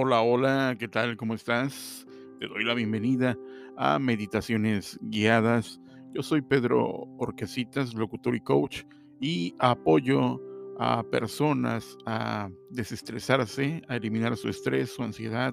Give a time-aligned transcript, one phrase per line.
[0.00, 1.16] Hola, hola, ¿qué tal?
[1.16, 2.06] ¿Cómo estás?
[2.38, 3.36] Te doy la bienvenida
[3.76, 5.80] a Meditaciones Guiadas.
[6.14, 6.86] Yo soy Pedro
[7.18, 8.84] Orquesitas, locutor y coach,
[9.20, 10.40] y apoyo
[10.78, 15.52] a personas a desestresarse, a eliminar su estrés, su ansiedad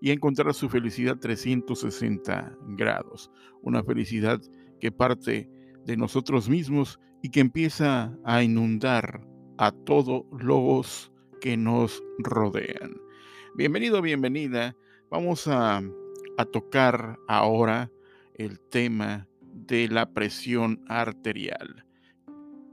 [0.00, 3.30] y a encontrar su felicidad 360 grados.
[3.60, 4.40] Una felicidad
[4.80, 5.50] que parte
[5.84, 9.28] de nosotros mismos y que empieza a inundar
[9.58, 13.01] a todos los que nos rodean.
[13.54, 14.74] Bienvenido, bienvenida.
[15.10, 15.82] Vamos a,
[16.38, 17.90] a, tocar ahora
[18.34, 21.84] el tema de la presión arterial.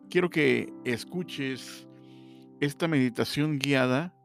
[0.09, 1.85] Quiero que escuches
[2.61, 4.15] esta meditación guiada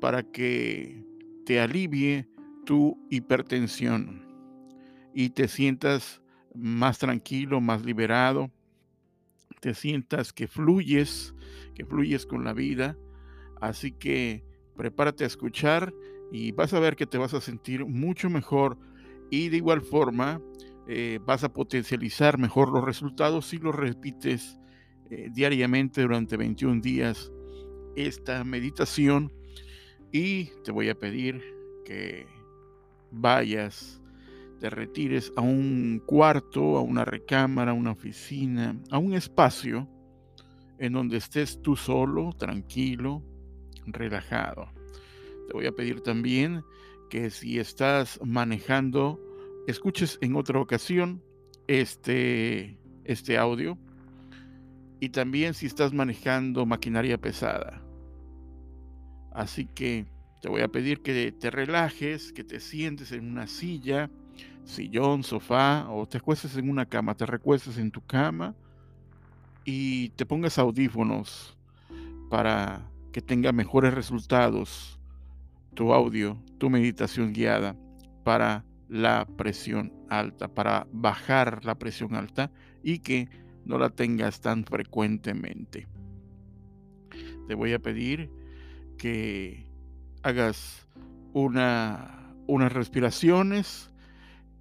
[0.00, 1.04] para que
[1.44, 2.26] te alivie
[2.64, 4.26] tu hipertensión
[5.12, 6.22] y te sientas
[6.54, 8.50] más tranquilo, más liberado,
[9.60, 11.34] te sientas que fluyes,
[11.74, 12.96] que fluyes con la vida.
[13.60, 14.49] Así que
[14.80, 15.92] prepárate a escuchar
[16.32, 18.78] y vas a ver que te vas a sentir mucho mejor
[19.30, 20.40] y de igual forma
[20.88, 24.58] eh, vas a potencializar mejor los resultados si lo repites
[25.10, 27.30] eh, diariamente durante 21 días
[27.94, 29.30] esta meditación.
[30.12, 31.44] Y te voy a pedir
[31.84, 32.26] que
[33.10, 34.00] vayas,
[34.60, 39.86] te retires a un cuarto, a una recámara, a una oficina, a un espacio
[40.78, 43.22] en donde estés tú solo, tranquilo,
[43.92, 44.68] relajado.
[45.46, 46.62] Te voy a pedir también
[47.08, 49.20] que si estás manejando,
[49.66, 51.22] escuches en otra ocasión
[51.66, 53.78] este, este audio.
[55.00, 57.82] Y también si estás manejando maquinaria pesada.
[59.32, 60.06] Así que
[60.42, 64.10] te voy a pedir que te relajes, que te sientes en una silla,
[64.64, 68.54] sillón, sofá o te acuestes en una cama, te recuestes en tu cama
[69.64, 71.56] y te pongas audífonos
[72.28, 75.00] para que tenga mejores resultados
[75.74, 77.76] tu audio, tu meditación guiada
[78.24, 82.50] para la presión alta, para bajar la presión alta
[82.82, 83.28] y que
[83.64, 85.86] no la tengas tan frecuentemente.
[87.46, 88.30] Te voy a pedir
[88.98, 89.66] que
[90.22, 90.88] hagas
[91.32, 93.92] una, unas respiraciones.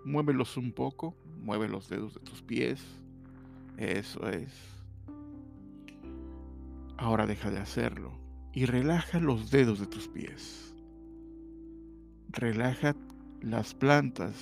[0.03, 2.83] Muévelos un poco, mueve los dedos de tus pies.
[3.77, 4.51] Eso es.
[6.97, 8.19] Ahora deja de hacerlo
[8.51, 10.75] y relaja los dedos de tus pies.
[12.31, 12.97] Relaja
[13.41, 14.35] las plantas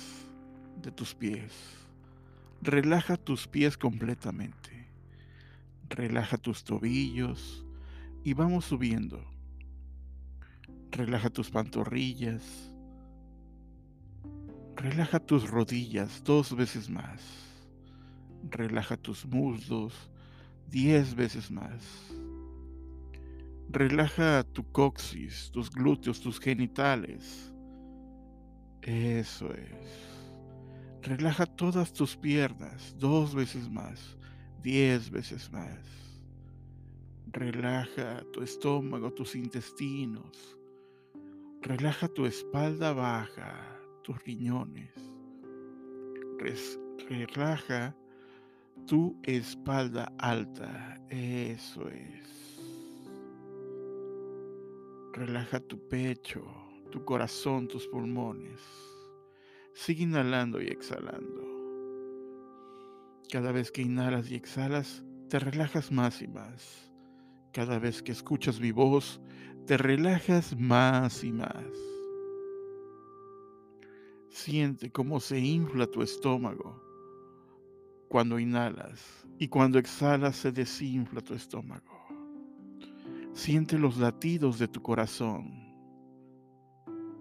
[0.82, 1.52] de tus pies.
[2.62, 4.88] Relaja tus pies completamente.
[5.88, 7.64] Relaja tus tobillos
[8.24, 9.24] y vamos subiendo.
[10.90, 12.72] Relaja tus pantorrillas.
[14.76, 17.22] Relaja tus rodillas dos veces más.
[18.50, 20.10] Relaja tus muslos
[20.68, 21.84] diez veces más.
[23.70, 27.52] Relaja tu coxis, tus glúteos, tus genitales
[28.88, 30.08] eso es.
[31.02, 34.16] Relaja todas tus piernas dos veces más,
[34.62, 35.78] diez veces más.
[37.26, 40.56] Relaja tu estómago, tus intestinos.
[41.60, 44.94] Relaja tu espalda baja, tus riñones.
[47.08, 47.94] relaja
[48.86, 50.98] tu espalda alta.
[51.10, 52.58] Eso es.
[55.12, 58.60] Relaja tu pecho, tu corazón, tus pulmones.
[59.74, 61.46] Sigue inhalando y exhalando.
[63.30, 66.90] Cada vez que inhalas y exhalas, te relajas más y más.
[67.52, 69.20] Cada vez que escuchas mi voz,
[69.66, 71.66] te relajas más y más.
[74.30, 76.82] Siente cómo se infla tu estómago
[78.08, 81.98] cuando inhalas y cuando exhalas se desinfla tu estómago.
[83.34, 85.67] Siente los latidos de tu corazón.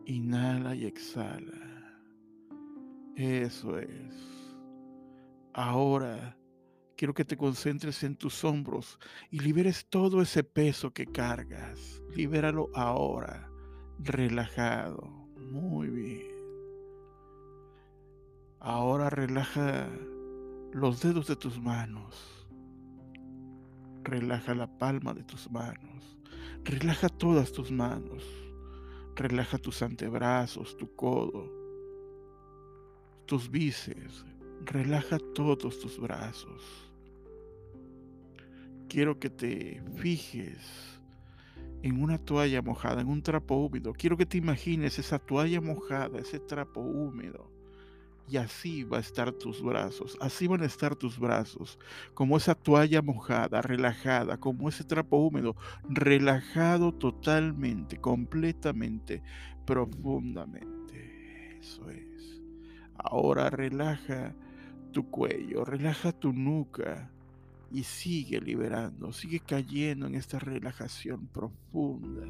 [0.08, 1.92] Inhala y exhala.
[3.18, 4.16] Eso es.
[5.54, 6.38] Ahora
[6.96, 9.00] quiero que te concentres en tus hombros
[9.32, 12.02] y liberes todo ese peso que cargas.
[12.16, 13.52] Libéralo ahora,
[14.00, 15.02] relajado.
[15.52, 16.32] Muy bien.
[18.62, 19.90] Ahora relaja
[20.72, 22.48] los dedos de tus manos.
[24.06, 26.18] Relaja la palma de tus manos.
[26.64, 28.47] Relaja todas tus manos.
[29.18, 31.52] Relaja tus antebrazos, tu codo,
[33.26, 34.24] tus bíceps,
[34.64, 36.62] relaja todos tus brazos.
[38.88, 41.00] Quiero que te fijes
[41.82, 43.92] en una toalla mojada, en un trapo húmedo.
[43.94, 47.57] Quiero que te imagines esa toalla mojada, ese trapo húmedo.
[48.30, 51.80] Y así va a estar tus brazos, así van a estar tus brazos,
[52.14, 55.56] como esa toalla mojada, relajada, como ese trapo húmedo,
[55.88, 59.24] relajado totalmente, completamente,
[59.66, 61.58] profundamente.
[61.60, 62.42] Eso es.
[62.98, 64.36] Ahora relaja
[64.92, 67.10] tu cuello, relaja tu nuca
[67.72, 72.28] y sigue liberando, sigue cayendo en esta relajación profunda.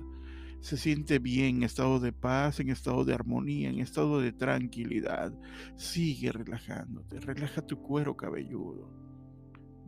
[0.67, 5.31] Se siente bien en estado de paz, en estado de armonía, en estado de tranquilidad.
[5.77, 8.91] Sigue relajándote, relaja tu cuero cabelludo,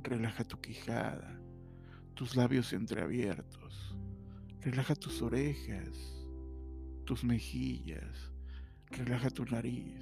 [0.02, 1.38] relaja tu quijada,
[2.14, 3.94] tus labios entreabiertos,
[4.62, 6.26] relaja tus orejas,
[7.04, 8.32] tus mejillas,
[8.90, 10.02] relaja tu nariz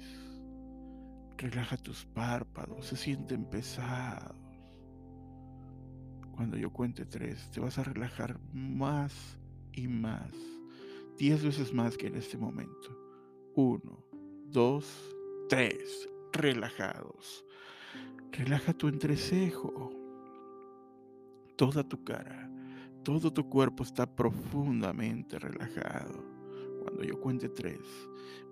[1.38, 4.36] Relaja tus párpados, se sienten pesados.
[6.30, 9.38] Cuando yo cuente tres, te vas a relajar más
[9.72, 10.57] y más.
[11.18, 12.96] Diez veces más que en este momento.
[13.56, 14.04] Uno,
[14.46, 14.86] dos,
[15.48, 16.08] tres.
[16.32, 17.44] Relajados.
[18.30, 19.90] Relaja tu entrecejo.
[21.56, 22.48] Toda tu cara,
[23.02, 26.24] todo tu cuerpo está profundamente relajado.
[26.82, 27.80] Cuando yo cuente tres,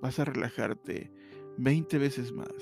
[0.02, 1.12] vas a relajarte
[1.58, 2.52] 20 veces más,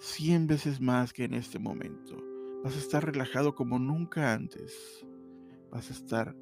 [0.00, 2.16] 100 veces más que en este momento.
[2.64, 5.06] Vas a estar relajado como nunca antes.
[5.70, 6.34] Vas a estar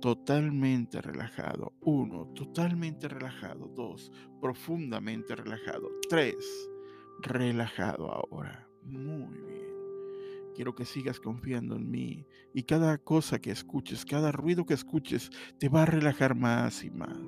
[0.00, 1.74] totalmente relajado.
[1.80, 3.68] Uno, totalmente relajado.
[3.68, 4.10] Dos,
[4.40, 5.88] profundamente relajado.
[6.08, 6.36] Tres,
[7.20, 8.68] relajado ahora.
[8.82, 9.60] Muy bien.
[10.54, 15.30] Quiero que sigas confiando en mí y cada cosa que escuches, cada ruido que escuches,
[15.58, 17.18] te va a relajar más y más.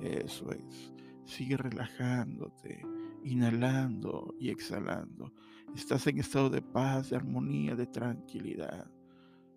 [0.00, 0.92] Eso es.
[1.24, 2.82] Sigue relajándote
[3.26, 5.32] inhalando y exhalando.
[5.74, 8.88] Estás en estado de paz, de armonía, de tranquilidad.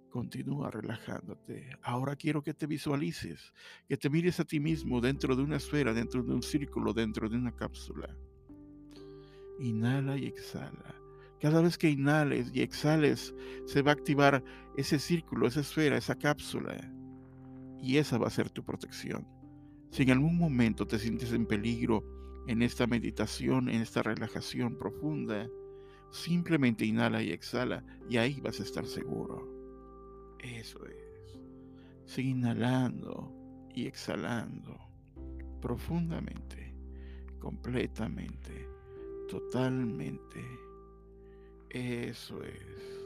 [0.10, 1.70] Continúa relajándote.
[1.84, 3.54] Ahora quiero que te visualices,
[3.88, 7.30] que te mires a ti mismo dentro de una esfera, dentro de un círculo, dentro
[7.30, 8.18] de una cápsula.
[9.60, 10.96] Inhala y exhala.
[11.39, 13.36] Cada vez que inhales y exhales,
[13.66, 14.44] se va a activar
[14.75, 16.92] ese círculo, esa esfera, esa cápsula.
[17.82, 19.28] Y esa va a ser tu protección.
[19.92, 22.04] Si en algún momento te sientes en peligro,
[22.48, 25.48] en esta meditación, en esta relajación profunda,
[26.12, 29.59] simplemente inhala y exhala y ahí vas a estar seguro.
[30.39, 31.39] Eso es.
[32.05, 33.31] Sigue inhalando
[33.74, 34.77] y exhalando
[35.62, 36.74] profundamente,
[37.39, 38.67] completamente,
[39.29, 40.43] totalmente.
[41.69, 43.00] Eso es.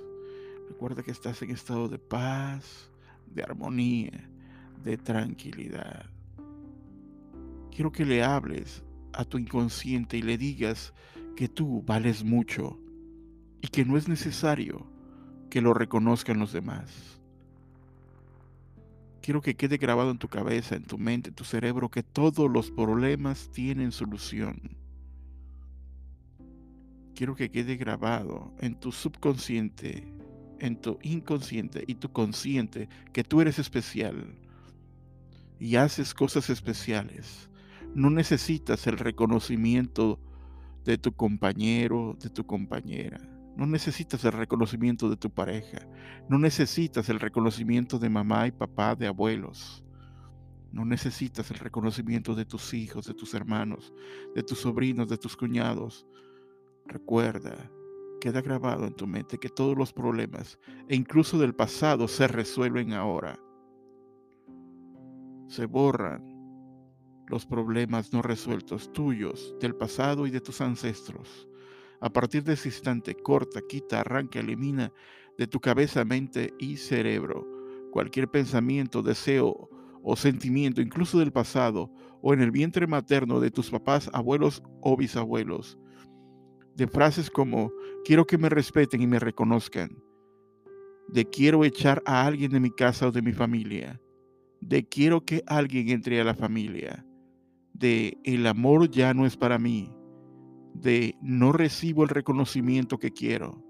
[0.69, 2.91] Recuerda que estás en estado de paz,
[3.27, 4.29] de armonía,
[4.83, 6.05] de tranquilidad.
[7.71, 10.93] Quiero que le hables a tu inconsciente y le digas
[11.35, 12.79] que tú vales mucho
[13.61, 14.85] y que no es necesario
[15.49, 17.21] que lo reconozcan los demás.
[19.24, 22.51] Quiero que quede grabado en tu cabeza, en tu mente, en tu cerebro, que todos
[22.51, 24.75] los problemas tienen solución.
[27.15, 30.06] Quiero que quede grabado en tu subconsciente,
[30.60, 34.36] en tu inconsciente y tu consciente que tú eres especial
[35.58, 37.50] y haces cosas especiales
[37.96, 40.20] no necesitas el reconocimiento
[40.84, 43.22] de tu compañero, de tu compañera.
[43.55, 45.88] No necesitas el reconocimiento de tu pareja.
[46.27, 49.83] No necesitas el reconocimiento de mamá y papá, de abuelos.
[50.72, 53.93] No necesitas el reconocimiento de tus hijos, de tus hermanos,
[54.33, 56.07] de tus sobrinos, de tus cuñados.
[56.88, 57.69] Recuerda,
[58.19, 60.57] queda grabado en tu mente que todos los problemas,
[60.89, 63.38] e incluso del pasado, se resuelven ahora.
[65.48, 66.33] Se borran
[67.27, 71.48] los problemas no resueltos tuyos, del pasado y de tus ancestros.
[72.03, 74.91] A partir de ese instante, corta, quita, arranca, elimina
[75.38, 77.48] de tu cabeza, mente y cerebro
[77.93, 79.69] cualquier pensamiento, deseo
[80.01, 81.91] o sentimiento, incluso del pasado
[82.24, 85.77] o en el vientre materno de tus papás, abuelos o bisabuelos.
[86.75, 87.72] De frases como
[88.03, 89.95] quiero que me respeten y me reconozcan.
[91.07, 94.01] De quiero echar a alguien de mi casa o de mi familia.
[94.60, 97.05] De quiero que alguien entre a la familia.
[97.74, 99.91] De el amor ya no es para mí
[100.74, 103.63] de no recibo el reconocimiento que quiero,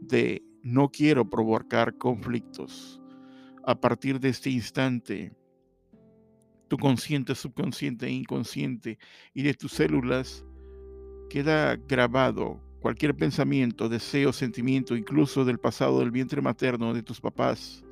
[0.00, 3.00] de no quiero provocar conflictos.
[3.64, 5.32] A partir de este instante,
[6.68, 8.98] tu consciente, subconsciente e inconsciente
[9.34, 10.44] y de tus células
[11.28, 17.84] queda grabado cualquier pensamiento, deseo, sentimiento, incluso del pasado del vientre materno de tus papás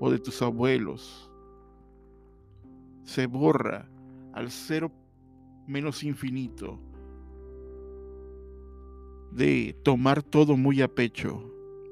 [0.00, 1.30] o de tus abuelos.
[3.04, 3.88] Se borra
[4.32, 4.90] al cero
[5.66, 6.80] menos infinito
[9.34, 11.42] de tomar todo muy a pecho,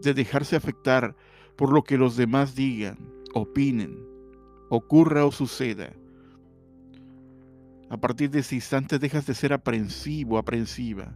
[0.00, 1.16] de dejarse afectar
[1.56, 2.96] por lo que los demás digan,
[3.34, 3.98] opinen,
[4.68, 5.92] ocurra o suceda.
[7.90, 11.14] A partir de ese instante dejas de ser aprensivo, aprensiva.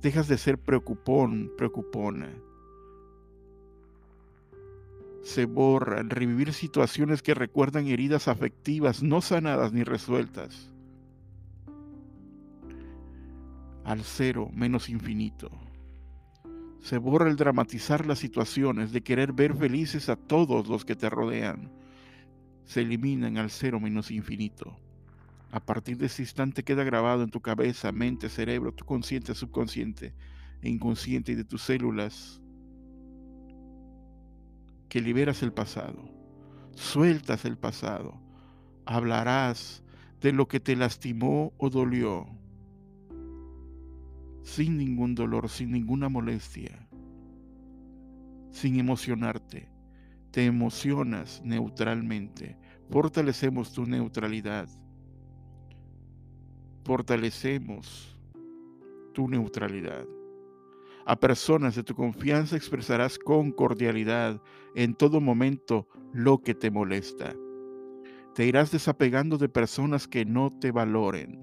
[0.00, 2.30] Dejas de ser preocupón, preocupona.
[5.22, 10.73] Se borran revivir situaciones que recuerdan heridas afectivas no sanadas ni resueltas
[13.84, 15.50] al cero menos infinito.
[16.80, 21.08] Se borra el dramatizar las situaciones, de querer ver felices a todos los que te
[21.08, 21.70] rodean.
[22.64, 24.76] Se eliminan al cero menos infinito.
[25.50, 30.14] A partir de ese instante queda grabado en tu cabeza, mente, cerebro, tu consciente, subconsciente
[30.62, 32.40] e inconsciente y de tus células
[34.88, 36.08] que liberas el pasado,
[36.74, 38.20] sueltas el pasado,
[38.84, 39.82] hablarás
[40.20, 42.26] de lo que te lastimó o dolió
[44.44, 46.86] sin ningún dolor, sin ninguna molestia,
[48.50, 49.68] sin emocionarte.
[50.30, 52.58] Te emocionas neutralmente.
[52.90, 54.68] Fortalecemos tu neutralidad.
[56.84, 58.16] Fortalecemos
[59.14, 60.04] tu neutralidad.
[61.06, 64.40] A personas de tu confianza expresarás con cordialidad
[64.74, 67.34] en todo momento lo que te molesta.
[68.34, 71.40] Te irás desapegando de personas que no te valoren.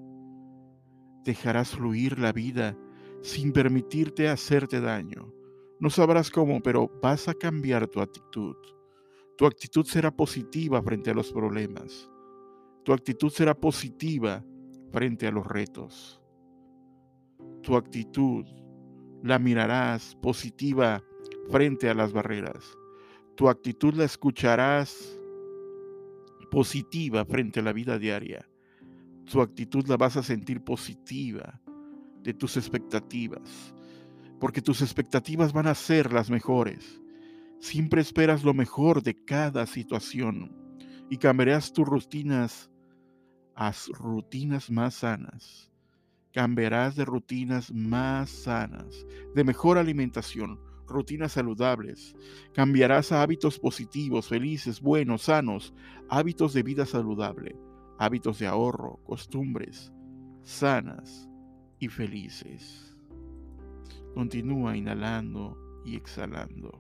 [1.24, 2.76] Dejarás fluir la vida
[3.22, 5.34] sin permitirte hacerte daño.
[5.80, 8.56] No sabrás cómo, pero vas a cambiar tu actitud.
[9.38, 12.10] Tu actitud será positiva frente a los problemas.
[12.84, 14.44] Tu actitud será positiva
[14.92, 16.22] frente a los retos.
[17.62, 18.46] Tu actitud
[19.24, 21.04] la mirarás positiva
[21.50, 22.78] frente a las barreras.
[23.36, 25.20] Tu actitud la escucharás
[26.50, 28.48] positiva frente a la vida diaria.
[29.26, 31.62] Tu actitud la vas a sentir positiva
[32.24, 33.74] de tus expectativas,
[34.40, 37.02] porque tus expectativas van a ser las mejores.
[37.60, 40.56] Siempre esperas lo mejor de cada situación
[41.10, 42.72] y cambiarás tus rutinas
[43.56, 45.72] a rutinas más sanas.
[46.34, 52.16] Cambiarás de rutinas más sanas, de mejor alimentación, rutinas saludables.
[52.54, 55.74] Cambiarás a hábitos positivos, felices, buenos, sanos,
[56.10, 57.58] hábitos de vida saludable,
[58.00, 59.92] hábitos de ahorro, costumbres
[60.44, 61.31] sanas
[61.82, 62.96] y felices.
[64.14, 66.80] Continúa inhalando y exhalando.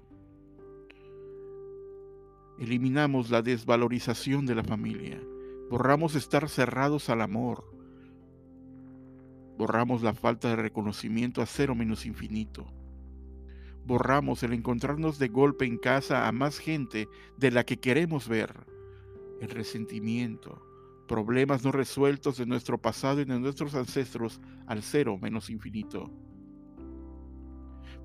[2.60, 5.20] Eliminamos la desvalorización de la familia.
[5.72, 7.65] Borramos estar cerrados al amor.
[9.58, 12.67] Borramos la falta de reconocimiento a cero menos infinito.
[13.84, 18.67] Borramos el encontrarnos de golpe en casa a más gente de la que queremos ver.
[19.39, 20.62] El resentimiento,
[21.12, 26.10] problemas no resueltos de nuestro pasado y de nuestros ancestros al cero menos infinito.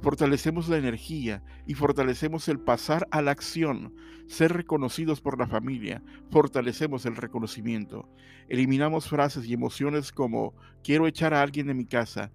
[0.02, 3.94] Fortalecemos la energía y fortalecemos el pasar a la acción,
[4.26, 8.08] ser reconocidos por la familia, fortalecemos el reconocimiento.
[8.48, 12.32] Eliminamos frases y emociones como quiero echar a alguien de mi casa,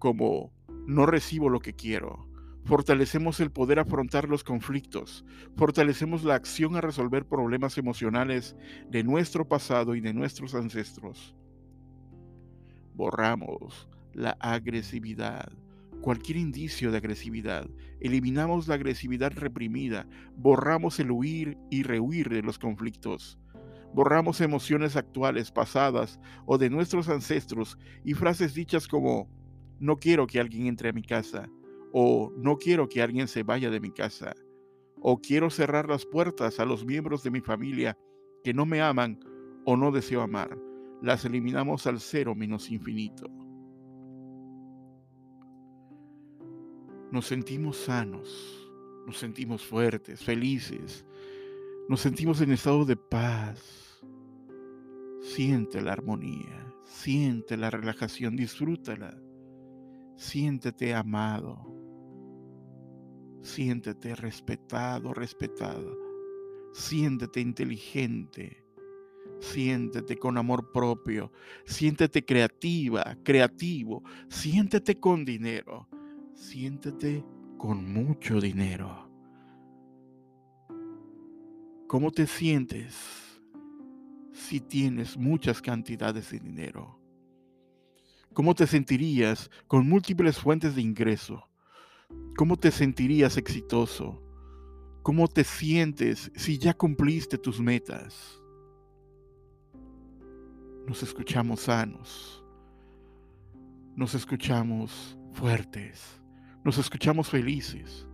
[0.00, 0.52] como
[0.88, 2.27] no recibo lo que quiero,
[2.68, 5.24] Fortalecemos el poder afrontar los conflictos.
[5.56, 8.54] Fortalecemos la acción a resolver problemas emocionales
[8.90, 11.34] de nuestro pasado y de nuestros ancestros.
[12.92, 15.50] Borramos la agresividad,
[16.02, 17.66] cualquier indicio de agresividad.
[18.00, 20.06] Eliminamos la agresividad reprimida,
[20.36, 23.38] borramos el huir y rehuir de los conflictos.
[23.94, 29.26] Borramos emociones actuales, pasadas o de nuestros ancestros y frases dichas como
[29.80, 31.48] no quiero que alguien entre a mi casa
[31.92, 34.34] o no quiero que alguien se vaya de mi casa
[35.00, 37.96] o quiero cerrar las puertas a los miembros de mi familia
[38.42, 39.20] que no me aman
[39.64, 40.58] o no deseo amar.
[41.02, 43.30] Las eliminamos al cero menos infinito.
[47.10, 48.70] Nos sentimos sanos,
[49.06, 51.06] nos sentimos fuertes, felices,
[51.88, 54.02] nos sentimos en estado de paz.
[55.22, 59.16] Siente la armonía, siente la relajación, disfrútala.
[60.18, 61.64] Siéntete amado,
[63.40, 65.92] siéntete respetado, respetada.
[66.72, 68.64] Siéntete inteligente,
[69.38, 71.30] siéntete con amor propio,
[71.64, 75.88] siéntete creativa, creativo, siéntete con dinero,
[76.34, 77.24] siéntete
[77.56, 79.08] con mucho dinero.
[81.86, 83.40] ¿Cómo te sientes
[84.32, 86.97] si tienes muchas cantidades de dinero?
[88.38, 91.42] ¿Cómo te sentirías con múltiples fuentes de ingreso?
[92.36, 94.22] ¿Cómo te sentirías exitoso?
[95.02, 98.40] ¿Cómo te sientes si ya cumpliste tus metas?
[100.86, 102.44] Nos escuchamos sanos.
[103.96, 106.22] Nos escuchamos fuertes.
[106.62, 108.06] Nos escuchamos felices.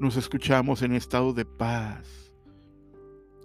[0.00, 2.32] Nos escuchamos en estado de paz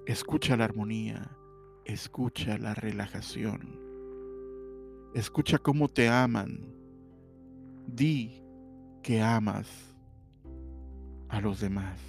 [0.06, 1.36] Escucha la armonía,
[1.84, 3.93] escucha la relajación,
[5.14, 6.74] escucha cómo te aman.
[7.88, 8.42] Di
[9.02, 9.68] que amas
[11.30, 12.00] a los demás.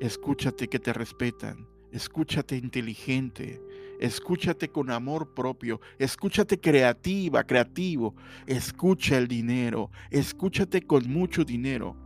[0.00, 3.62] Escúchate que te respetan, escúchate inteligente,
[4.00, 8.14] escúchate con amor propio, escúchate creativa, creativo,
[8.46, 11.96] escucha el dinero, escúchate con mucho dinero.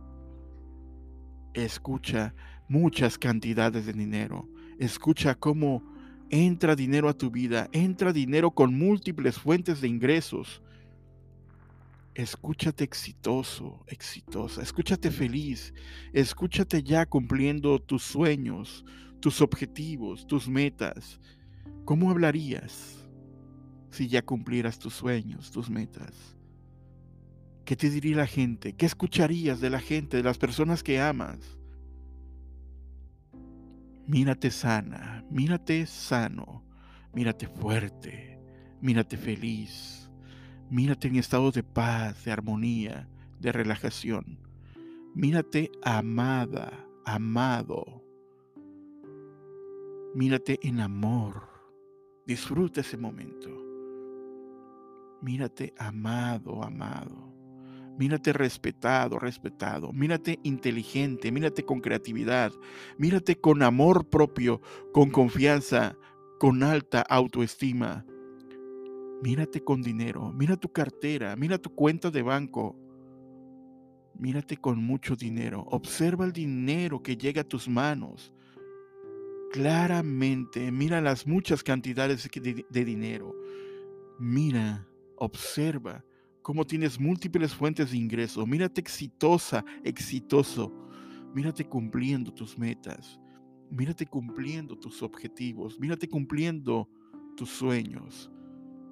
[1.53, 2.33] Escucha
[2.69, 4.47] muchas cantidades de dinero.
[4.77, 5.83] Escucha cómo
[6.29, 10.61] entra dinero a tu vida, entra dinero con múltiples fuentes de ingresos.
[12.13, 15.73] Escúchate exitoso, exitosa, escúchate feliz,
[16.13, 18.83] escúchate ya cumpliendo tus sueños,
[19.19, 21.19] tus objetivos, tus metas.
[21.85, 23.07] ¿Cómo hablarías
[23.89, 26.35] si ya cumplieras tus sueños, tus metas?
[27.63, 28.73] ¿Qué te diría la gente?
[28.73, 31.58] ¿Qué escucharías de la gente, de las personas que amas?
[34.09, 36.63] Mírate sana, mírate sano,
[37.13, 38.39] mírate fuerte,
[38.81, 40.09] mírate feliz,
[40.67, 43.07] mírate en estado de paz, de armonía,
[43.39, 44.39] de relajación.
[45.13, 48.03] Mírate amada, amado.
[50.15, 51.47] Mírate en amor.
[52.25, 53.51] Disfruta ese momento.
[55.21, 57.31] Mírate amado, amado.
[57.99, 59.91] Mírate respetado, respetado.
[59.91, 62.53] Mírate inteligente, mírate con creatividad.
[62.97, 64.61] Mírate con amor propio,
[64.93, 65.97] con confianza,
[66.39, 68.05] con alta autoestima.
[69.21, 72.77] Mírate con dinero, mira tu cartera, mira tu cuenta de banco.
[74.17, 75.65] Mírate con mucho dinero.
[75.69, 78.31] Observa el dinero que llega a tus manos.
[79.51, 83.35] Claramente, mira las muchas cantidades de, de dinero.
[84.19, 86.05] Mira, observa
[86.49, 88.43] cómo tienes múltiples fuentes de ingreso.
[88.43, 90.73] Mírate exitosa, exitoso.
[91.31, 93.19] Mírate cumpliendo tus metas.
[93.69, 95.79] Mírate cumpliendo tus objetivos.
[95.79, 96.89] Mírate cumpliendo
[97.37, 98.31] tus sueños.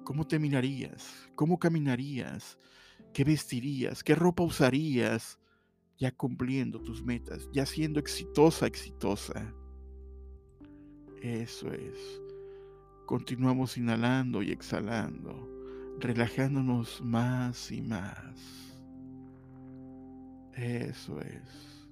[0.04, 1.28] ¿Cómo te mirarías?
[1.34, 2.56] ¿Cómo caminarías?
[3.12, 4.04] ¿Qué vestirías?
[4.04, 5.40] ¿Qué ropa usarías?
[5.98, 9.52] Ya cumpliendo tus metas, ya siendo exitosa, exitosa.
[11.20, 12.22] Eso es.
[13.04, 15.57] Continuamos inhalando y exhalando
[16.00, 18.76] relajándonos más y más.
[20.54, 21.88] Eso es.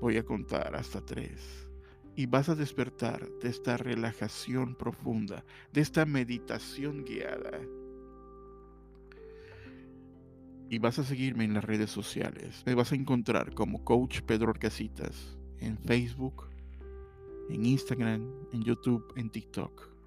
[0.00, 1.68] Voy a contar hasta tres.
[2.14, 7.60] Y vas a despertar de esta relajación profunda, de esta meditación guiada.
[10.68, 12.62] Y vas a seguirme en las redes sociales.
[12.66, 16.48] Me vas a encontrar como Coach Pedro Orcasitas en Facebook,
[17.48, 19.97] en Instagram, en YouTube, en TikTok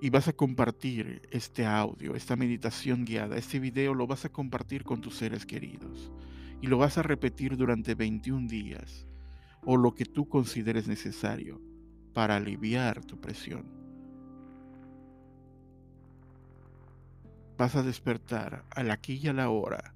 [0.00, 4.84] y vas a compartir este audio, esta meditación guiada, este video lo vas a compartir
[4.84, 6.12] con tus seres queridos
[6.60, 9.06] y lo vas a repetir durante 21 días
[9.64, 11.60] o lo que tú consideres necesario
[12.14, 13.66] para aliviar tu presión.
[17.56, 19.94] Vas a despertar al aquí y a la hora,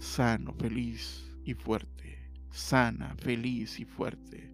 [0.00, 4.52] sano, feliz y fuerte, sana, feliz y fuerte.